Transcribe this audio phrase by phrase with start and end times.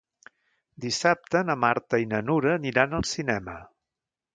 [0.85, 3.61] Dissabte na Marta i na Nura aniran al cinema.